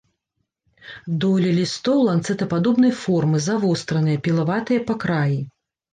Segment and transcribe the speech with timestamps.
[1.23, 5.37] Долі лістоў ланцэтападобнай формы, завостраныя, пілаватыя па краі.